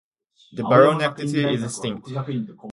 The 0.53 0.63
baronetcy 0.63 1.43
is 1.53 1.63
extinct. 1.63 2.09